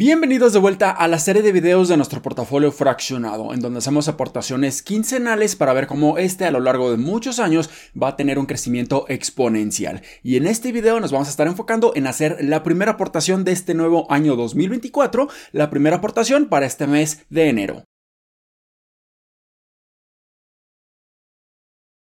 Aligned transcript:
Bienvenidos 0.00 0.54
de 0.54 0.58
vuelta 0.58 0.90
a 0.92 1.08
la 1.08 1.18
serie 1.18 1.42
de 1.42 1.52
videos 1.52 1.88
de 1.88 1.98
nuestro 1.98 2.22
portafolio 2.22 2.72
fraccionado, 2.72 3.52
en 3.52 3.60
donde 3.60 3.80
hacemos 3.80 4.08
aportaciones 4.08 4.80
quincenales 4.80 5.56
para 5.56 5.74
ver 5.74 5.86
cómo 5.86 6.16
este 6.16 6.46
a 6.46 6.50
lo 6.50 6.60
largo 6.60 6.90
de 6.90 6.96
muchos 6.96 7.38
años 7.38 7.68
va 8.02 8.08
a 8.08 8.16
tener 8.16 8.38
un 8.38 8.46
crecimiento 8.46 9.04
exponencial. 9.10 10.00
Y 10.22 10.36
en 10.36 10.46
este 10.46 10.72
video 10.72 11.00
nos 11.00 11.12
vamos 11.12 11.28
a 11.28 11.32
estar 11.32 11.48
enfocando 11.48 11.92
en 11.94 12.06
hacer 12.06 12.38
la 12.40 12.62
primera 12.62 12.92
aportación 12.92 13.44
de 13.44 13.52
este 13.52 13.74
nuevo 13.74 14.10
año 14.10 14.36
2024, 14.36 15.28
la 15.52 15.68
primera 15.68 15.96
aportación 15.96 16.46
para 16.46 16.64
este 16.64 16.86
mes 16.86 17.26
de 17.28 17.50
enero. 17.50 17.89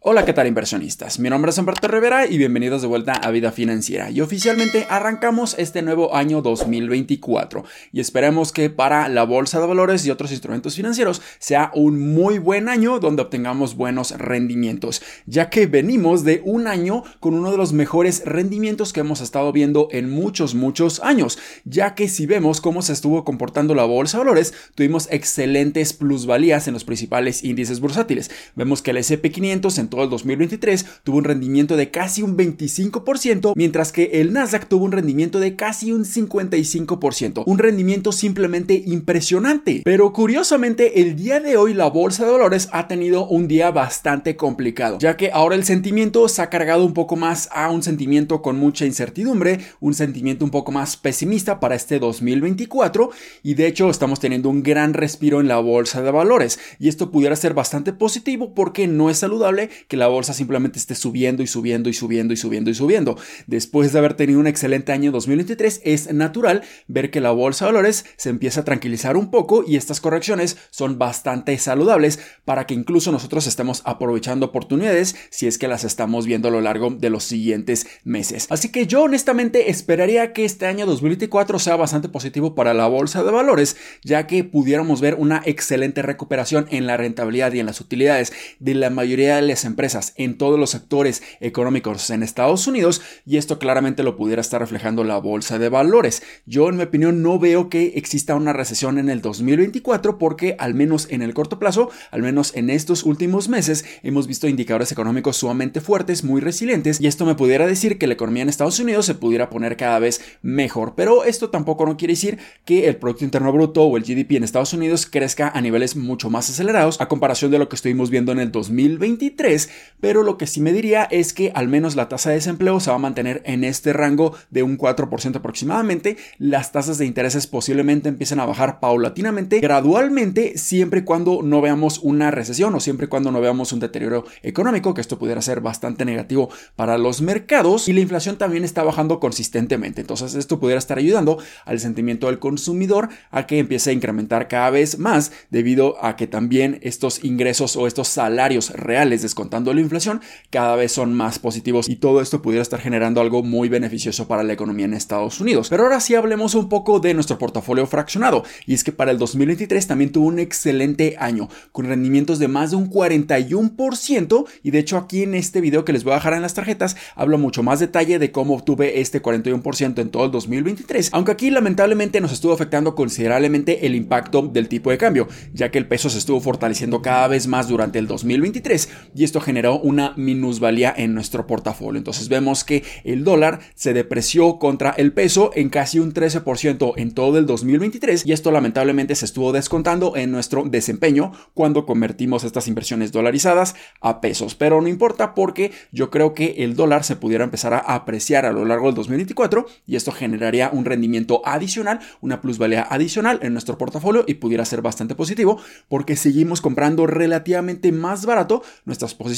Hola, 0.03 0.25
¿qué 0.25 0.33
tal 0.33 0.47
inversionistas? 0.47 1.19
Mi 1.19 1.29
nombre 1.29 1.51
es 1.51 1.59
Humberto 1.59 1.87
Rivera 1.87 2.27
y 2.27 2.39
bienvenidos 2.39 2.81
de 2.81 2.89
vuelta 2.89 3.13
a 3.13 3.31
Vida 3.31 3.53
Financiera. 3.53 4.11
Y 4.11 4.23
oficialmente 4.23 4.87
arrancamos 4.89 5.55
este 5.59 5.83
nuevo 5.83 6.17
año 6.17 6.41
2024 6.41 7.65
y 7.93 8.01
esperemos 8.01 8.51
que 8.51 8.71
para 8.71 9.11
la 9.11 9.25
bolsa 9.25 9.61
de 9.61 9.67
valores 9.67 10.07
y 10.07 10.11
otros 10.11 10.31
instrumentos 10.31 10.75
financieros 10.75 11.21
sea 11.39 11.71
un 11.75 12.15
muy 12.15 12.39
buen 12.39 12.71
año 12.71 12.99
donde 12.99 13.21
obtengamos 13.21 13.77
buenos 13.77 14.13
rendimientos, 14.13 15.03
ya 15.27 15.51
que 15.51 15.67
venimos 15.67 16.25
de 16.25 16.41
un 16.47 16.67
año 16.67 17.05
con 17.21 17.35
uno 17.35 17.51
de 17.51 17.59
los 17.59 17.75
mejores 17.75 18.23
rendimientos 18.25 18.95
que 18.95 19.01
hemos 19.01 19.21
estado 19.21 19.53
viendo 19.53 19.89
en 19.91 20.09
muchos, 20.09 20.55
muchos 20.55 21.01
años, 21.01 21.39
ya 21.67 21.95
que 21.95 22.09
si 22.09 22.25
vemos 22.25 22.63
cómo 22.63 22.81
se 22.81 22.95
estuvo 22.95 23.23
comportando 23.23 23.75
la 23.75 23.85
bolsa 23.85 24.17
de 24.17 24.25
valores, 24.25 24.55
tuvimos 24.75 25.09
excelentes 25.11 25.93
plusvalías 25.93 26.67
en 26.69 26.73
los 26.73 26.85
principales 26.85 27.45
índices 27.45 27.81
bursátiles. 27.81 28.31
Vemos 28.57 28.81
que 28.81 28.93
el 28.93 28.97
SP500 28.97 29.79
en 29.79 29.90
todo 29.91 30.05
el 30.05 30.11
2023 30.11 30.87
tuvo 31.05 31.19
un 31.19 31.25
rendimiento 31.25 31.77
de 31.77 31.91
casi 31.91 32.23
un 32.23 32.37
25%, 32.37 33.53
mientras 33.57 33.93
que 33.93 34.21
el 34.21 34.33
Nasdaq 34.33 34.67
tuvo 34.69 34.85
un 34.85 34.93
rendimiento 34.93 35.41
de 35.41 35.57
casi 35.57 35.93
un 35.93 36.05
55%. 36.05 37.43
Un 37.45 37.59
rendimiento 37.59 38.13
simplemente 38.13 38.83
impresionante. 38.87 39.83
Pero 39.85 40.13
curiosamente, 40.13 41.03
el 41.03 41.17
día 41.17 41.41
de 41.41 41.57
hoy 41.57 41.75
la 41.75 41.89
bolsa 41.89 42.25
de 42.25 42.33
valores 42.33 42.69
ha 42.73 42.89
tenido 42.89 43.27
un 43.27 43.49
día 43.49 43.71
bastante 43.71 44.37
complicado, 44.37 44.99
ya 44.99 45.17
que 45.17 45.31
ahora 45.33 45.57
el 45.57 45.65
sentimiento 45.65 46.29
se 46.29 46.43
ha 46.43 46.51
cargado 46.51 46.85
un 46.85 46.95
poco 46.95 47.17
más 47.17 47.49
a 47.53 47.71
un 47.71 47.83
sentimiento 47.83 48.43
con 48.43 48.57
mucha 48.57 48.87
incertidumbre, 48.87 49.61
un 49.81 49.95
sentimiento 49.95 50.45
un 50.45 50.51
poco 50.51 50.73
más 50.73 50.97
pesimista 50.97 51.61
para 51.61 51.75
este 51.75 51.99
2024 51.99 53.11
y 53.43 53.55
de 53.55 53.67
hecho 53.67 53.91
estamos 53.91 54.21
teniendo 54.21 54.49
un 54.49 54.63
gran 54.63 54.95
respiro 54.95 55.41
en 55.41 55.49
la 55.49 55.59
bolsa 55.59 56.03
de 56.03 56.11
valores 56.11 56.59
y 56.79 56.89
esto 56.89 57.11
pudiera 57.11 57.37
ser 57.37 57.55
bastante 57.55 57.93
positivo 57.93 58.55
porque 58.55 58.87
no 58.87 59.11
es 59.11 59.19
saludable 59.19 59.71
que 59.89 59.97
la 59.97 60.07
bolsa 60.07 60.35
simplemente 60.35 60.79
esté 60.79 60.95
subiendo 60.95 61.43
y 61.43 61.47
subiendo 61.47 61.89
y 61.89 61.93
subiendo 61.93 62.33
y 62.35 62.37
subiendo 62.37 62.71
y 62.71 62.75
subiendo. 62.75 63.17
Después 63.47 63.93
de 63.93 63.99
haber 63.99 64.15
tenido 64.15 64.41
un 64.41 64.47
excelente 64.47 64.93
año 64.93 65.13
2023, 65.13 65.83
es 65.85 66.13
natural 66.13 66.63
ver 66.89 67.11
que 67.11 67.21
la 67.21 67.31
bolsa 67.31 67.67
de 67.67 67.73
valores 67.73 68.05
se 68.17 68.31
empieza 68.31 68.61
a 68.61 68.65
tranquilizar 68.65 69.17
un 69.17 69.31
poco 69.31 69.65
y 69.67 69.77
estas 69.77 70.01
correcciones 70.01 70.57
son 70.71 70.99
bastante 70.99 71.57
saludables 71.59 72.19
para 72.45 72.67
que 72.67 72.75
incluso 72.75 73.13
nosotros 73.13 73.47
estemos 73.47 73.83
aprovechando 73.85 74.47
oportunidades 74.47 75.17
si 75.31 75.47
es 75.47 75.59
que 75.59 75.69
las 75.69 75.85
estamos 75.85 76.27
viendo 76.27 76.49
a 76.49 76.51
lo 76.51 76.61
largo 76.61 76.91
de 76.91 77.11
los 77.11 77.25
siguientes 77.25 77.87
meses. 78.05 78.47
Así 78.51 78.71
que 78.71 78.87
yo 78.87 79.03
honestamente 79.03 79.71
esperaría 79.71 80.33
que 80.33 80.45
este 80.45 80.67
año 80.67 80.87
2024 80.87 81.59
sea 81.59 81.77
bastante 81.77 82.09
positivo 82.09 82.55
para 82.55 82.75
la 82.75 82.87
bolsa 82.87 83.23
de 83.23 83.31
valores, 83.31 83.77
ya 84.03 84.27
que 84.27 84.45
pudiéramos 84.45 85.01
ver 85.01 85.15
una 85.15 85.43
excelente 85.45 86.03
recuperación 86.03 86.67
en 86.71 86.87
la 86.87 86.97
rentabilidad 86.97 87.53
y 87.53 87.61
en 87.61 87.67
las 87.67 87.81
utilidades 87.81 88.33
de 88.59 88.75
la 88.75 88.91
mayoría 88.91 89.37
de 89.37 89.43
las 89.43 89.65
empresas 89.71 90.13
en 90.17 90.37
todos 90.37 90.59
los 90.59 90.71
sectores 90.71 91.23
económicos 91.41 92.11
en 92.11 92.23
Estados 92.23 92.67
Unidos 92.67 93.01
y 93.25 93.37
esto 93.37 93.59
claramente 93.59 94.03
lo 94.03 94.17
pudiera 94.17 94.41
estar 94.41 94.61
reflejando 94.61 95.05
la 95.05 95.19
bolsa 95.19 95.59
de 95.59 95.69
valores. 95.69 96.23
Yo 96.47 96.69
en 96.69 96.77
mi 96.77 96.83
opinión 96.83 97.23
no 97.23 97.39
veo 97.39 97.69
que 97.69 97.93
exista 97.97 98.35
una 98.35 98.53
recesión 98.53 98.99
en 98.99 99.09
el 99.09 99.23
2024 99.23 100.19
porque 100.19 100.57
al 100.59 100.75
menos 100.75 101.07
en 101.11 101.23
el 101.23 101.35
corto 101.35 101.59
plazo, 101.59 101.91
al 102.11 102.23
menos 102.23 102.55
en 102.55 102.71
estos 102.71 103.05
últimos 103.05 103.49
meses, 103.49 103.85
hemos 104.03 104.27
visto 104.27 104.49
indicadores 104.49 104.93
económicos 104.93 105.37
sumamente 105.37 105.81
fuertes, 105.81 106.25
muy 106.25 106.41
resilientes 106.41 107.01
y 107.01 107.07
esto 107.07 107.25
me 107.25 107.35
pudiera 107.35 107.67
decir 107.67 107.99
que 107.99 108.07
la 108.07 108.15
economía 108.15 108.43
en 108.43 108.49
Estados 108.49 108.79
Unidos 108.81 109.07
se 109.07 109.15
pudiera 109.15 109.51
poner 109.51 109.77
cada 109.77 109.99
vez 109.99 110.21
mejor. 110.43 110.95
Pero 110.97 111.25
esto 111.25 111.51
tampoco 111.51 111.87
no 111.87 111.97
quiere 111.97 112.13
decir 112.13 112.39
que 112.65 112.89
el 112.89 112.97
Producto 112.97 113.25
Interno 113.25 113.53
Bruto 113.53 113.85
o 113.85 113.97
el 113.97 114.03
GDP 114.03 114.33
en 114.33 114.45
Estados 114.45 114.73
Unidos 114.73 115.07
crezca 115.07 115.49
a 115.49 115.61
niveles 115.61 115.97
mucho 115.97 116.31
más 116.31 116.51
acelerados 116.51 117.01
a 117.01 117.09
comparación 117.09 117.51
de 117.51 117.59
lo 117.59 117.69
que 117.69 117.77
estuvimos 117.77 118.11
viendo 118.11 118.33
en 118.33 118.41
el 118.41 118.53
2023 118.53 119.60
pero 120.01 120.23
lo 120.23 120.39
que 120.39 120.47
sí 120.47 120.61
me 120.61 120.73
diría 120.73 121.05
es 121.05 121.33
que 121.33 121.53
al 121.55 121.69
menos 121.69 121.95
la 121.97 122.09
tasa 122.09 122.31
de 122.31 122.37
desempleo 122.37 122.81
se 122.81 122.91
va 122.91 122.97
a 122.97 123.01
mantener 123.01 123.43
en 123.45 123.65
este 123.65 123.93
rango 123.93 124.35
de 124.51 124.63
un 124.63 124.79
4% 124.79 125.37
aproximadamente. 125.37 126.17
Las 126.39 126.73
tasas 126.73 126.99
de 126.99 127.07
intereses 127.07 127.47
posiblemente 127.47 128.09
empiecen 128.09 128.41
a 128.41 128.47
bajar 128.47 128.81
paulatinamente, 128.81 129.61
gradualmente, 129.61 130.57
siempre 130.57 131.01
y 131.01 131.05
cuando 131.05 131.41
no 131.43 131.61
veamos 131.61 131.99
una 131.99 132.31
recesión 132.31 132.75
o 132.75 132.81
siempre 132.81 133.07
y 133.07 133.09
cuando 133.09 133.31
no 133.31 133.41
veamos 133.41 133.73
un 133.73 133.81
deterioro 133.81 134.25
económico, 134.43 134.95
que 134.95 135.01
esto 135.01 135.19
pudiera 135.19 135.43
ser 135.43 135.61
bastante 135.61 136.05
negativo 136.05 136.49
para 136.77 136.99
los 136.99 137.21
mercados. 137.21 137.89
Y 137.89 137.93
la 137.93 138.01
inflación 138.01 138.39
también 138.39 138.65
está 138.65 138.83
bajando 138.83 139.21
consistentemente. 139.21 140.01
Entonces 140.01 140.35
esto 140.35 140.59
pudiera 140.59 140.79
estar 140.79 140.99
ayudando 140.99 141.39
al 141.65 141.79
sentimiento 141.81 142.29
del 142.29 142.39
consumidor 142.39 143.11
a 143.31 143.47
que 143.47 143.59
empiece 143.59 143.91
a 143.91 143.93
incrementar 143.93 144.49
cada 144.49 144.71
vez 144.71 144.99
más 144.99 145.33
debido 145.51 146.03
a 146.05 146.17
que 146.17 146.27
también 146.27 146.79
estos 146.83 147.23
ingresos 147.25 147.77
o 147.77 147.87
estos 147.87 148.09
salarios 148.09 148.71
reales 148.71 149.23
descontados 149.23 149.50
la 149.51 149.81
inflación, 149.81 150.21
cada 150.51 150.77
vez 150.77 150.93
son 150.93 151.15
más 151.15 151.39
positivos 151.39 151.89
y 151.89 151.97
todo 151.97 152.21
esto 152.21 152.41
pudiera 152.41 152.63
estar 152.63 152.81
generando 152.81 153.21
algo 153.21 153.43
muy 153.43 153.69
beneficioso 153.69 154.29
para 154.29 154.43
la 154.43 154.53
economía 154.53 154.87
en 154.87 154.95
Estados 154.95 155.41
Unidos. 155.41 155.69
Pero 155.69 155.83
ahora 155.83 156.01
sí 156.01 156.15
hablemos 156.15 156.55
un 156.55 156.69
poco 156.69 157.01
de 157.01 157.15
nuestro 157.15 157.39
portafolio 157.39 157.87
fraccionado 157.87 158.45
y 158.67 158.75
es 158.75 158.85
que 158.85 158.93
para 158.93 159.11
el 159.11 159.19
2023 159.19 159.87
también 159.87 160.13
tuvo 160.13 160.27
un 160.27 160.39
excelente 160.39 161.17
año 161.19 161.49
con 161.73 161.87
rendimientos 161.87 162.39
de 162.39 162.49
más 162.49 162.71
de 162.71 162.77
un 162.77 162.91
41% 162.91 164.47
y 164.63 164.71
de 164.71 164.79
hecho 164.79 164.97
aquí 164.97 165.23
en 165.23 165.35
este 165.35 165.61
video 165.61 165.85
que 165.85 165.93
les 165.93 166.05
voy 166.05 166.13
a 166.13 166.17
dejar 166.17 166.35
en 166.35 166.43
las 166.43 166.55
tarjetas 166.55 166.97
hablo 167.15 167.39
mucho 167.39 167.63
más 167.63 167.81
detalle 167.81 168.19
de 168.19 168.33
cómo 168.33 168.55
obtuve 168.55 169.01
este 169.01 169.23
41% 169.23 170.01
en 170.01 170.11
todo 170.11 170.25
el 170.25 170.31
2023, 170.31 171.11
aunque 171.13 171.33
aquí 171.33 171.51
lamentablemente 171.51 172.21
nos 172.21 172.33
estuvo 172.33 172.53
afectando 172.53 172.95
considerablemente 172.95 173.87
el 173.87 173.95
impacto 173.95 174.43
del 174.43 174.69
tipo 174.69 174.91
de 174.91 174.99
cambio, 174.99 175.29
ya 175.53 175.71
que 175.71 175.79
el 175.79 175.87
peso 175.87 176.09
se 176.09 176.19
estuvo 176.19 176.41
fortaleciendo 176.41 177.03
cada 177.03 177.29
vez 177.29 177.47
más 177.47 177.69
durante 177.69 177.99
el 177.99 178.07
2023 178.07 178.89
y 179.15 179.25
esto 179.25 179.40
generó 179.41 179.79
una 179.79 180.15
minusvalía 180.17 180.95
en 180.97 181.15
nuestro 181.15 181.47
portafolio. 181.47 181.99
Entonces 181.99 182.29
vemos 182.29 182.65
que 182.65 182.85
el 183.05 183.25
dólar 183.25 183.61
se 183.75 183.93
depreció 183.93 184.59
contra 184.59 184.91
el 184.91 185.13
peso 185.13 185.51
en 185.55 185.69
casi 185.69 185.99
un 185.99 186.13
13% 186.13 186.95
en 186.97 187.13
todo 187.13 187.39
el 187.39 187.47
2023 187.47 188.27
y 188.27 188.33
esto 188.33 188.51
lamentablemente 188.51 189.15
se 189.15 189.25
estuvo 189.25 189.53
descontando 189.53 190.17
en 190.17 190.31
nuestro 190.31 190.65
desempeño 190.65 191.33
cuando 191.55 191.87
convertimos 191.87 192.45
estas 192.45 192.69
inversiones 192.69 193.13
dolarizadas 193.13 193.75
a 194.01 194.21
pesos. 194.21 194.55
Pero 194.55 194.81
no 194.81 194.89
importa 194.89 195.35
porque 195.35 195.73
yo 195.93 196.11
creo 196.11 196.35
que 196.35 196.57
el 196.59 196.77
dólar 196.77 197.05
se 197.05 197.17
pudiera 197.17 197.45
empezar 197.45 197.75
a 197.75 197.79
apreciar 197.79 198.47
a 198.47 198.53
lo 198.53 198.65
largo 198.65 198.87
del 198.87 198.95
2024 198.95 199.67
y 199.87 199.97
esto 199.97 200.13
generaría 200.13 200.71
un 200.73 200.85
rendimiento 200.85 201.43
adicional, 201.45 202.01
una 202.21 202.41
plusvalía 202.41 202.83
adicional 202.83 203.39
en 203.43 203.53
nuestro 203.53 203.79
portafolio 203.79 204.25
y 204.27 204.35
pudiera 204.35 204.65
ser 204.65 204.83
bastante 204.83 205.15
positivo 205.15 205.61
porque 205.89 206.17
seguimos 206.17 206.61
comprando 206.61 207.07
relativamente 207.07 207.93
más 207.93 208.27
barato 208.27 208.63
nuestras 208.85 209.15
posiciones 209.15 209.30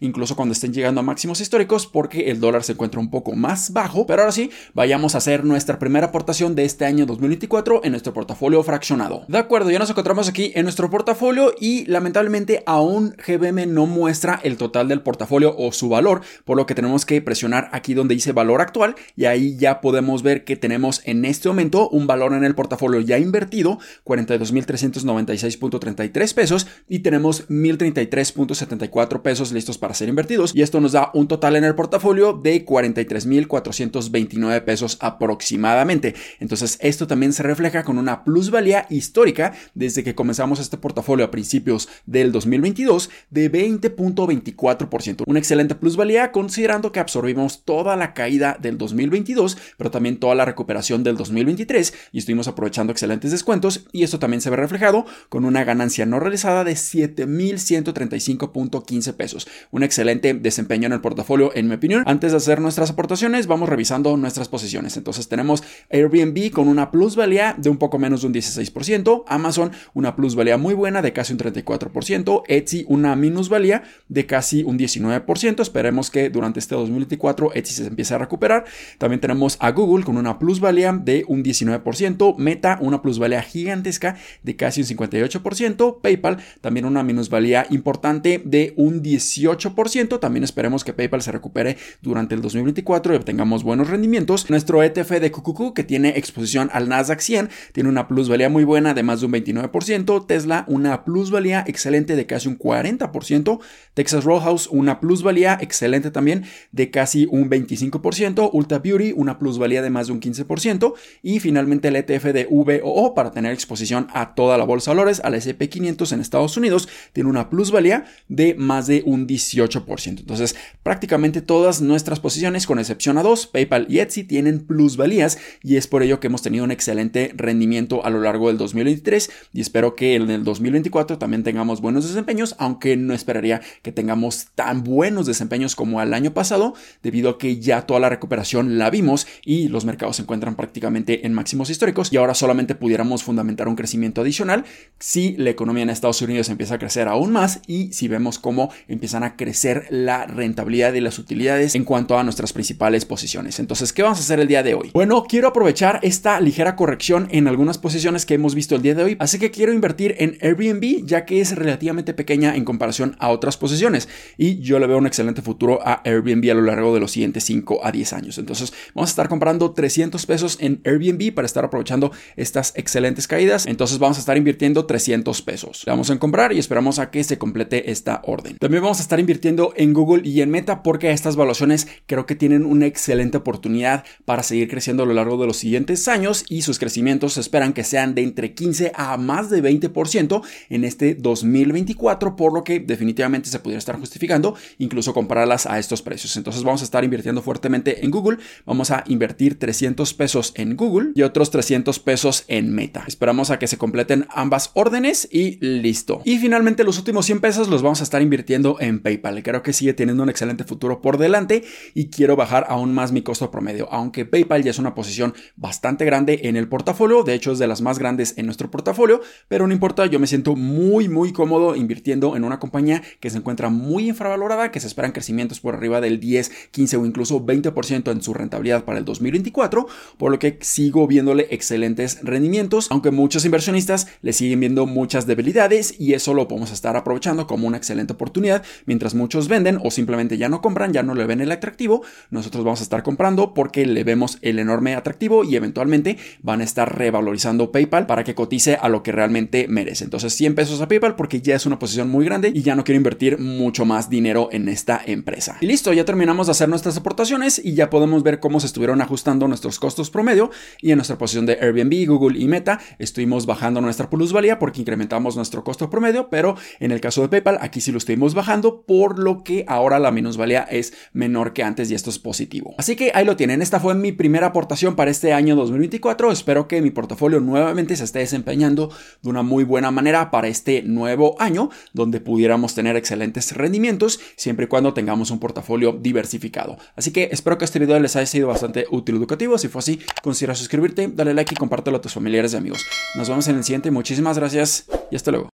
incluso 0.00 0.36
cuando 0.36 0.52
estén 0.52 0.72
llegando 0.72 1.00
a 1.00 1.04
máximos 1.04 1.40
históricos, 1.40 1.86
porque 1.86 2.30
el 2.30 2.40
dólar 2.40 2.64
se 2.64 2.72
encuentra 2.72 3.00
un 3.00 3.10
poco 3.10 3.32
más 3.32 3.72
bajo. 3.72 4.06
Pero 4.06 4.22
ahora 4.22 4.32
sí, 4.32 4.50
vayamos 4.74 5.14
a 5.14 5.18
hacer 5.18 5.44
nuestra 5.44 5.78
primera 5.78 6.08
aportación 6.08 6.54
de 6.54 6.64
este 6.64 6.84
año 6.84 7.06
2024 7.06 7.82
en 7.84 7.92
nuestro 7.92 8.12
portafolio 8.12 8.62
fraccionado. 8.62 9.24
De 9.28 9.38
acuerdo, 9.38 9.70
ya 9.70 9.78
nos 9.78 9.90
encontramos 9.90 10.28
aquí 10.28 10.52
en 10.54 10.64
nuestro 10.64 10.90
portafolio 10.90 11.54
y 11.60 11.84
lamentablemente 11.86 12.62
aún 12.66 13.14
GBM 13.26 13.66
no 13.66 13.86
muestra 13.86 14.40
el 14.42 14.56
total 14.56 14.88
del 14.88 15.02
portafolio 15.02 15.54
o 15.56 15.70
su 15.72 15.88
valor, 15.88 16.22
por 16.44 16.56
lo 16.56 16.66
que 16.66 16.74
tenemos 16.74 17.06
que 17.06 17.22
presionar 17.22 17.68
aquí 17.72 17.94
donde 17.94 18.14
dice 18.14 18.32
valor 18.32 18.60
actual 18.60 18.96
y 19.16 19.26
ahí 19.26 19.56
ya 19.56 19.80
podemos 19.80 20.22
ver 20.22 20.44
que 20.44 20.56
tenemos 20.56 21.00
en 21.04 21.24
este 21.24 21.48
momento 21.48 21.88
un 21.88 22.06
valor 22.06 22.34
en 22.34 22.44
el 22.44 22.54
portafolio 22.54 23.00
ya 23.00 23.18
invertido, 23.18 23.78
42.396.33 24.04 26.34
pesos 26.34 26.66
y 26.88 26.98
tenemos 27.00 27.48
1.033.74 27.48 29.22
pesos 29.22 29.31
listos 29.52 29.78
para 29.78 29.94
ser 29.94 30.08
invertidos 30.08 30.52
y 30.54 30.62
esto 30.62 30.80
nos 30.80 30.92
da 30.92 31.10
un 31.14 31.26
total 31.26 31.56
en 31.56 31.64
el 31.64 31.74
portafolio 31.74 32.34
de 32.34 32.66
43.429 32.66 34.64
pesos 34.64 34.98
aproximadamente. 35.00 36.14
Entonces 36.38 36.78
esto 36.80 37.06
también 37.06 37.32
se 37.32 37.42
refleja 37.42 37.82
con 37.82 37.96
una 37.98 38.24
plusvalía 38.24 38.86
histórica 38.90 39.54
desde 39.74 40.04
que 40.04 40.14
comenzamos 40.14 40.60
este 40.60 40.76
portafolio 40.76 41.24
a 41.24 41.30
principios 41.30 41.88
del 42.06 42.30
2022 42.32 43.08
de 43.30 43.50
20.24%. 43.50 45.22
Una 45.26 45.38
excelente 45.38 45.74
plusvalía 45.74 46.30
considerando 46.30 46.92
que 46.92 47.00
absorbimos 47.00 47.64
toda 47.64 47.96
la 47.96 48.12
caída 48.14 48.58
del 48.60 48.76
2022, 48.78 49.56
pero 49.78 49.90
también 49.90 50.18
toda 50.18 50.34
la 50.34 50.44
recuperación 50.44 51.02
del 51.02 51.16
2023 51.16 51.94
y 52.12 52.18
estuvimos 52.18 52.48
aprovechando 52.48 52.92
excelentes 52.92 53.30
descuentos 53.30 53.86
y 53.92 54.02
esto 54.02 54.18
también 54.18 54.42
se 54.42 54.50
ve 54.50 54.56
reflejado 54.56 55.06
con 55.28 55.46
una 55.46 55.62
ganancia 55.64 56.06
no 56.06 56.18
realizada 56.20 56.64
de 56.64 56.72
7.135.15 56.72 59.11
13 59.12 59.14
pesos. 59.14 59.48
Un 59.70 59.82
excelente 59.82 60.34
desempeño 60.34 60.86
en 60.86 60.92
el 60.92 61.00
portafolio, 61.00 61.52
en 61.54 61.68
mi 61.68 61.74
opinión. 61.74 62.02
Antes 62.06 62.32
de 62.32 62.38
hacer 62.38 62.60
nuestras 62.60 62.90
aportaciones, 62.90 63.46
vamos 63.46 63.68
revisando 63.68 64.16
nuestras 64.16 64.48
posiciones. 64.48 64.96
Entonces 64.96 65.28
tenemos 65.28 65.62
Airbnb 65.90 66.50
con 66.50 66.68
una 66.68 66.90
plusvalía 66.90 67.54
de 67.58 67.70
un 67.70 67.76
poco 67.76 67.98
menos 67.98 68.22
de 68.22 68.28
un 68.28 68.34
16%, 68.34 69.24
Amazon 69.26 69.72
una 69.94 70.16
plusvalía 70.16 70.56
muy 70.58 70.74
buena 70.74 71.02
de 71.02 71.12
casi 71.12 71.32
un 71.32 71.38
34%, 71.38 72.42
Etsy 72.48 72.84
una 72.88 73.16
minusvalía 73.16 73.82
de 74.08 74.26
casi 74.26 74.62
un 74.62 74.78
19%. 74.78 75.60
Esperemos 75.60 76.10
que 76.10 76.30
durante 76.30 76.60
este 76.60 76.74
2024 76.74 77.52
Etsy 77.54 77.74
se 77.74 77.86
empiece 77.86 78.14
a 78.14 78.18
recuperar. 78.18 78.64
También 78.98 79.20
tenemos 79.20 79.56
a 79.60 79.70
Google 79.70 80.04
con 80.04 80.16
una 80.16 80.38
plusvalía 80.38 80.92
de 80.92 81.24
un 81.28 81.42
19%, 81.42 82.36
Meta 82.36 82.78
una 82.80 83.02
plusvalía 83.02 83.42
gigantesca 83.42 84.16
de 84.42 84.56
casi 84.56 84.82
un 84.82 84.86
58%, 84.86 86.00
PayPal 86.00 86.38
también 86.60 86.86
una 86.86 87.02
minusvalía 87.02 87.66
importante 87.70 88.42
de 88.44 88.74
un 88.76 89.01
18%. 89.02 90.20
También 90.20 90.44
esperemos 90.44 90.84
que 90.84 90.92
PayPal 90.92 91.22
se 91.22 91.32
recupere 91.32 91.76
durante 92.00 92.34
el 92.34 92.42
2024 92.42 93.12
y 93.12 93.16
obtengamos 93.16 93.64
buenos 93.64 93.88
rendimientos. 93.88 94.48
Nuestro 94.50 94.82
ETF 94.82 95.10
de 95.20 95.30
QQQ 95.30 95.74
que 95.74 95.84
tiene 95.84 96.10
exposición 96.16 96.70
al 96.72 96.88
Nasdaq 96.88 97.20
100 97.20 97.50
tiene 97.72 97.88
una 97.88 98.08
plusvalía 98.08 98.48
muy 98.48 98.64
buena 98.64 98.94
de 98.94 99.02
más 99.02 99.20
de 99.20 99.26
un 99.26 99.32
29%, 99.32 100.26
Tesla 100.26 100.64
una 100.68 101.04
plusvalía 101.04 101.64
excelente 101.66 102.16
de 102.16 102.26
casi 102.26 102.48
un 102.48 102.58
40%, 102.58 103.60
Texas 103.94 104.24
Roadhouse 104.24 104.68
una 104.70 105.00
plusvalía 105.00 105.58
excelente 105.60 106.10
también 106.10 106.44
de 106.70 106.90
casi 106.90 107.26
un 107.30 107.50
25%, 107.50 108.50
Ulta 108.52 108.78
Beauty 108.78 109.12
una 109.16 109.38
plusvalía 109.38 109.82
de 109.82 109.90
más 109.90 110.06
de 110.06 110.12
un 110.12 110.20
15% 110.20 110.94
y 111.22 111.40
finalmente 111.40 111.88
el 111.88 111.96
ETF 111.96 112.24
de 112.26 112.46
VOO 112.50 113.14
para 113.14 113.30
tener 113.30 113.52
exposición 113.52 114.06
a 114.12 114.34
toda 114.34 114.58
la 114.58 114.64
bolsa 114.64 114.90
de 114.90 114.96
valores, 114.96 115.20
al 115.24 115.34
SP500 115.34 116.12
en 116.12 116.20
Estados 116.20 116.56
Unidos, 116.56 116.88
tiene 117.12 117.30
una 117.30 117.50
plusvalía 117.50 118.04
de 118.28 118.54
más 118.54 118.86
de 118.86 118.91
un 119.06 119.26
18%. 119.26 120.20
Entonces, 120.20 120.54
prácticamente 120.82 121.40
todas 121.40 121.80
nuestras 121.80 122.20
posiciones, 122.20 122.66
con 122.66 122.78
excepción 122.78 123.16
a 123.16 123.22
dos, 123.22 123.46
PayPal 123.46 123.86
y 123.88 124.00
Etsy, 124.00 124.24
tienen 124.24 124.60
plusvalías 124.60 125.38
y 125.62 125.76
es 125.76 125.86
por 125.86 126.02
ello 126.02 126.20
que 126.20 126.26
hemos 126.26 126.42
tenido 126.42 126.64
un 126.64 126.70
excelente 126.70 127.32
rendimiento 127.34 128.04
a 128.04 128.10
lo 128.10 128.20
largo 128.20 128.48
del 128.48 128.58
2023 128.58 129.30
y 129.54 129.60
espero 129.60 129.96
que 129.96 130.16
en 130.16 130.30
el 130.30 130.44
2024 130.44 131.18
también 131.18 131.42
tengamos 131.42 131.80
buenos 131.80 132.06
desempeños, 132.06 132.54
aunque 132.58 132.96
no 132.96 133.14
esperaría 133.14 133.62
que 133.82 133.92
tengamos 133.92 134.48
tan 134.54 134.84
buenos 134.84 135.26
desempeños 135.26 135.74
como 135.74 136.02
el 136.02 136.12
año 136.12 136.34
pasado, 136.34 136.74
debido 137.02 137.30
a 137.30 137.38
que 137.38 137.58
ya 137.58 137.86
toda 137.86 138.00
la 138.00 138.08
recuperación 138.08 138.78
la 138.78 138.90
vimos 138.90 139.26
y 139.44 139.68
los 139.68 139.84
mercados 139.84 140.16
se 140.16 140.22
encuentran 140.22 140.56
prácticamente 140.56 141.26
en 141.26 141.32
máximos 141.32 141.70
históricos 141.70 142.12
y 142.12 142.16
ahora 142.16 142.34
solamente 142.34 142.74
pudiéramos 142.74 143.22
fundamentar 143.22 143.68
un 143.68 143.76
crecimiento 143.76 144.20
adicional 144.20 144.64
si 144.98 145.36
la 145.36 145.50
economía 145.50 145.82
en 145.82 145.90
Estados 145.90 146.22
Unidos 146.22 146.48
empieza 146.48 146.74
a 146.74 146.78
crecer 146.78 147.08
aún 147.08 147.32
más 147.32 147.60
y 147.66 147.92
si 147.92 148.08
vemos 148.08 148.38
cómo 148.38 148.70
empiezan 148.88 149.24
a 149.24 149.36
crecer 149.36 149.86
la 149.90 150.26
rentabilidad 150.26 150.94
y 150.94 151.00
las 151.00 151.18
utilidades 151.18 151.74
en 151.74 151.84
cuanto 151.84 152.18
a 152.18 152.24
nuestras 152.24 152.52
principales 152.52 153.04
posiciones. 153.04 153.58
Entonces, 153.60 153.92
¿qué 153.92 154.02
vamos 154.02 154.18
a 154.18 154.22
hacer 154.22 154.40
el 154.40 154.48
día 154.48 154.62
de 154.62 154.74
hoy? 154.74 154.90
Bueno, 154.92 155.24
quiero 155.28 155.48
aprovechar 155.48 156.00
esta 156.02 156.40
ligera 156.40 156.76
corrección 156.76 157.28
en 157.30 157.48
algunas 157.48 157.78
posiciones 157.78 158.26
que 158.26 158.34
hemos 158.34 158.54
visto 158.54 158.74
el 158.74 158.82
día 158.82 158.94
de 158.94 159.04
hoy, 159.04 159.16
así 159.18 159.38
que 159.38 159.50
quiero 159.50 159.72
invertir 159.72 160.16
en 160.18 160.38
Airbnb 160.40 161.04
ya 161.04 161.24
que 161.24 161.40
es 161.40 161.54
relativamente 161.56 162.14
pequeña 162.14 162.56
en 162.56 162.64
comparación 162.64 163.16
a 163.18 163.28
otras 163.28 163.56
posiciones 163.56 164.08
y 164.36 164.60
yo 164.60 164.78
le 164.78 164.86
veo 164.86 164.98
un 164.98 165.06
excelente 165.06 165.42
futuro 165.42 165.80
a 165.84 166.02
Airbnb 166.04 166.50
a 166.50 166.54
lo 166.54 166.62
largo 166.62 166.94
de 166.94 167.00
los 167.00 167.12
siguientes 167.12 167.44
5 167.44 167.80
a 167.84 167.92
10 167.92 168.12
años. 168.12 168.38
Entonces, 168.38 168.72
vamos 168.94 169.10
a 169.10 169.12
estar 169.12 169.28
comprando 169.28 169.72
300 169.72 170.24
pesos 170.26 170.58
en 170.60 170.80
Airbnb 170.84 171.34
para 171.34 171.46
estar 171.46 171.64
aprovechando 171.64 172.12
estas 172.36 172.72
excelentes 172.76 173.26
caídas. 173.28 173.66
Entonces, 173.66 173.98
vamos 173.98 174.16
a 174.18 174.20
estar 174.20 174.36
invirtiendo 174.36 174.86
300 174.86 175.42
pesos. 175.42 175.82
Le 175.86 175.92
vamos 175.92 176.10
a 176.10 176.18
comprar 176.18 176.52
y 176.52 176.58
esperamos 176.58 176.98
a 176.98 177.10
que 177.10 177.24
se 177.24 177.38
complete 177.38 177.90
esta 177.90 178.22
orden. 178.24 178.56
También 178.58 178.71
vamos 178.80 179.00
a 179.00 179.02
estar 179.02 179.18
invirtiendo 179.18 179.72
en 179.76 179.92
Google 179.92 180.26
y 180.26 180.40
en 180.40 180.50
Meta 180.50 180.82
porque 180.82 181.10
estas 181.10 181.36
valuaciones 181.36 181.88
creo 182.06 182.26
que 182.26 182.36
tienen 182.36 182.64
una 182.64 182.86
excelente 182.86 183.38
oportunidad 183.38 184.04
para 184.24 184.42
seguir 184.42 184.68
creciendo 184.68 185.02
a 185.02 185.06
lo 185.06 185.14
largo 185.14 185.36
de 185.36 185.46
los 185.46 185.56
siguientes 185.56 186.06
años 186.08 186.44
y 186.48 186.62
sus 186.62 186.78
crecimientos 186.78 187.34
se 187.34 187.40
esperan 187.40 187.72
que 187.72 187.84
sean 187.84 188.14
de 188.14 188.22
entre 188.22 188.54
15 188.54 188.92
a 188.94 189.16
más 189.16 189.50
de 189.50 189.62
20% 189.62 190.42
en 190.68 190.84
este 190.84 191.14
2024, 191.14 192.36
por 192.36 192.52
lo 192.52 192.64
que 192.64 192.80
definitivamente 192.80 193.48
se 193.48 193.58
pudiera 193.58 193.78
estar 193.78 193.98
justificando 193.98 194.54
incluso 194.78 195.12
comprarlas 195.12 195.66
a 195.66 195.78
estos 195.78 196.02
precios. 196.02 196.36
Entonces 196.36 196.62
vamos 196.62 196.82
a 196.82 196.84
estar 196.84 197.04
invirtiendo 197.04 197.42
fuertemente 197.42 198.04
en 198.04 198.10
Google, 198.10 198.38
vamos 198.64 198.90
a 198.90 199.04
invertir 199.06 199.58
300 199.58 200.14
pesos 200.14 200.52
en 200.56 200.76
Google 200.76 201.10
y 201.14 201.22
otros 201.22 201.50
300 201.50 201.98
pesos 201.98 202.44
en 202.48 202.72
Meta. 202.74 203.04
Esperamos 203.06 203.50
a 203.50 203.58
que 203.58 203.66
se 203.66 203.78
completen 203.78 204.26
ambas 204.30 204.70
órdenes 204.74 205.28
y 205.30 205.58
listo. 205.64 206.22
Y 206.24 206.38
finalmente 206.38 206.84
los 206.84 206.98
últimos 206.98 207.26
100 207.26 207.40
pesos 207.40 207.68
los 207.68 207.82
vamos 207.82 208.00
a 208.00 208.04
estar 208.04 208.22
invirtiendo 208.22 208.61
en 208.80 209.00
PayPal. 209.00 209.42
Creo 209.42 209.62
que 209.62 209.72
sigue 209.72 209.94
teniendo 209.94 210.22
un 210.22 210.28
excelente 210.28 210.64
futuro 210.64 211.00
por 211.00 211.18
delante 211.18 211.64
y 211.94 212.08
quiero 212.08 212.36
bajar 212.36 212.66
aún 212.68 212.94
más 212.94 213.12
mi 213.12 213.22
costo 213.22 213.50
promedio, 213.50 213.88
aunque 213.90 214.24
PayPal 214.24 214.62
ya 214.62 214.70
es 214.70 214.78
una 214.78 214.94
posición 214.94 215.34
bastante 215.56 216.04
grande 216.04 216.40
en 216.44 216.56
el 216.56 216.68
portafolio, 216.68 217.22
de 217.22 217.34
hecho 217.34 217.52
es 217.52 217.58
de 217.58 217.66
las 217.66 217.80
más 217.80 217.98
grandes 217.98 218.34
en 218.36 218.46
nuestro 218.46 218.70
portafolio, 218.70 219.20
pero 219.48 219.66
no 219.66 219.72
importa, 219.72 220.06
yo 220.06 220.20
me 220.20 220.26
siento 220.26 220.54
muy 220.56 221.08
muy 221.08 221.32
cómodo 221.32 221.74
invirtiendo 221.76 222.36
en 222.36 222.44
una 222.44 222.58
compañía 222.58 223.02
que 223.20 223.30
se 223.30 223.38
encuentra 223.38 223.70
muy 223.70 224.08
infravalorada, 224.08 224.70
que 224.70 224.80
se 224.80 224.86
esperan 224.86 225.12
crecimientos 225.12 225.60
por 225.60 225.74
arriba 225.74 226.00
del 226.00 226.20
10, 226.20 226.68
15 226.70 226.96
o 226.96 227.06
incluso 227.06 227.44
20% 227.44 228.10
en 228.12 228.22
su 228.22 228.34
rentabilidad 228.34 228.84
para 228.84 228.98
el 228.98 229.04
2024, 229.04 229.86
por 230.18 230.30
lo 230.30 230.38
que 230.38 230.58
sigo 230.60 231.06
viéndole 231.06 231.48
excelentes 231.50 232.20
rendimientos, 232.22 232.88
aunque 232.90 233.10
muchos 233.10 233.44
inversionistas 233.44 234.06
le 234.20 234.32
siguen 234.32 234.60
viendo 234.60 234.86
muchas 234.86 235.26
debilidades 235.26 235.98
y 235.98 236.14
eso 236.14 236.34
lo 236.34 236.48
podemos 236.48 236.72
estar 236.72 236.96
aprovechando 236.96 237.46
como 237.46 237.66
una 237.66 237.76
excelente 237.76 238.12
oportunidad, 238.12 238.51
mientras 238.86 239.14
muchos 239.14 239.48
venden 239.48 239.78
o 239.82 239.90
simplemente 239.90 240.36
ya 240.36 240.48
no 240.48 240.60
compran, 240.60 240.92
ya 240.92 241.02
no 241.02 241.14
le 241.14 241.26
ven 241.26 241.40
el 241.40 241.52
atractivo, 241.52 242.02
nosotros 242.30 242.64
vamos 242.64 242.80
a 242.80 242.82
estar 242.82 243.02
comprando 243.02 243.54
porque 243.54 243.86
le 243.86 244.04
vemos 244.04 244.38
el 244.42 244.58
enorme 244.58 244.94
atractivo 244.94 245.44
y 245.44 245.56
eventualmente 245.56 246.18
van 246.42 246.60
a 246.60 246.64
estar 246.64 246.96
revalorizando 246.96 247.72
PayPal 247.72 248.06
para 248.06 248.24
que 248.24 248.34
cotice 248.34 248.76
a 248.80 248.88
lo 248.88 249.02
que 249.02 249.12
realmente 249.12 249.66
merece. 249.68 250.04
Entonces 250.04 250.34
100 250.34 250.54
pesos 250.54 250.80
a 250.80 250.88
PayPal 250.88 251.16
porque 251.16 251.40
ya 251.40 251.54
es 251.54 251.66
una 251.66 251.78
posición 251.78 252.10
muy 252.10 252.24
grande 252.24 252.52
y 252.54 252.62
ya 252.62 252.74
no 252.74 252.84
quiero 252.84 252.96
invertir 252.96 253.38
mucho 253.38 253.84
más 253.84 254.10
dinero 254.10 254.48
en 254.52 254.68
esta 254.68 255.00
empresa. 255.04 255.56
Y 255.60 255.66
listo, 255.66 255.92
ya 255.92 256.04
terminamos 256.04 256.46
de 256.46 256.52
hacer 256.52 256.68
nuestras 256.68 256.96
aportaciones 256.96 257.60
y 257.62 257.74
ya 257.74 257.90
podemos 257.90 258.22
ver 258.22 258.40
cómo 258.40 258.60
se 258.60 258.66
estuvieron 258.66 259.00
ajustando 259.00 259.48
nuestros 259.48 259.78
costos 259.78 260.10
promedio 260.10 260.50
y 260.80 260.90
en 260.90 260.98
nuestra 260.98 261.18
posición 261.18 261.46
de 261.46 261.58
Airbnb, 261.60 262.06
Google 262.06 262.38
y 262.38 262.48
Meta 262.48 262.80
estuvimos 262.98 263.46
bajando 263.46 263.80
nuestra 263.80 264.10
plusvalía 264.10 264.58
porque 264.58 264.80
incrementamos 264.80 265.36
nuestro 265.36 265.64
costo 265.64 265.90
promedio, 265.90 266.28
pero 266.28 266.56
en 266.80 266.92
el 266.92 267.00
caso 267.00 267.22
de 267.22 267.28
PayPal 267.28 267.58
aquí 267.60 267.80
sí 267.80 267.92
lo 267.92 267.98
estuvimos 267.98 268.34
bajando 268.42 268.82
por 268.82 269.20
lo 269.20 269.44
que 269.44 269.64
ahora 269.68 270.00
la 270.00 270.10
minusvalía 270.10 270.62
es 270.62 270.92
menor 271.12 271.52
que 271.52 271.62
antes 271.62 271.88
y 271.88 271.94
esto 271.94 272.10
es 272.10 272.18
positivo. 272.18 272.74
Así 272.76 272.96
que 272.96 273.12
ahí 273.14 273.24
lo 273.24 273.36
tienen, 273.36 273.62
esta 273.62 273.78
fue 273.78 273.94
mi 273.94 274.10
primera 274.10 274.48
aportación 274.48 274.96
para 274.96 275.12
este 275.12 275.32
año 275.32 275.54
2024, 275.54 276.32
espero 276.32 276.66
que 276.66 276.82
mi 276.82 276.90
portafolio 276.90 277.38
nuevamente 277.38 277.94
se 277.94 278.02
esté 278.02 278.18
desempeñando 278.18 278.90
de 279.22 279.30
una 279.30 279.44
muy 279.44 279.62
buena 279.62 279.92
manera 279.92 280.32
para 280.32 280.48
este 280.48 280.82
nuevo 280.82 281.36
año 281.40 281.70
donde 281.92 282.18
pudiéramos 282.18 282.74
tener 282.74 282.96
excelentes 282.96 283.56
rendimientos 283.56 284.18
siempre 284.34 284.64
y 284.64 284.68
cuando 284.68 284.92
tengamos 284.92 285.30
un 285.30 285.38
portafolio 285.38 285.92
diversificado. 285.92 286.78
Así 286.96 287.12
que 287.12 287.28
espero 287.30 287.58
que 287.58 287.64
este 287.64 287.78
video 287.78 288.00
les 288.00 288.16
haya 288.16 288.26
sido 288.26 288.48
bastante 288.48 288.86
útil 288.90 289.14
y 289.14 289.18
educativo, 289.18 289.56
si 289.56 289.68
fue 289.68 289.78
así 289.78 290.00
considera 290.20 290.56
suscribirte, 290.56 291.06
dale 291.14 291.32
like 291.32 291.54
y 291.54 291.56
compártelo 291.56 291.98
a 291.98 292.00
tus 292.00 292.14
familiares 292.14 292.54
y 292.54 292.56
amigos. 292.56 292.84
Nos 293.16 293.28
vemos 293.28 293.46
en 293.46 293.54
el 293.54 293.62
siguiente, 293.62 293.92
muchísimas 293.92 294.36
gracias 294.36 294.86
y 295.12 295.14
hasta 295.14 295.30
luego. 295.30 295.51